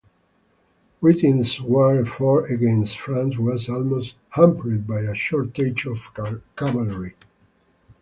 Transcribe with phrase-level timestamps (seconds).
[0.99, 6.09] Britain's war effort against France was always hampered by a shortage of
[6.57, 7.13] cavalry.